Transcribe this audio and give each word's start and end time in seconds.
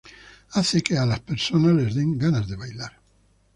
Hace 0.53 0.81
que 0.81 0.97
a 0.97 1.05
las 1.05 1.19
personas 1.19 1.75
les 1.75 1.93
den 1.93 2.17
ganas 2.17 2.47
de 2.47 2.55
bailar. 2.55 2.93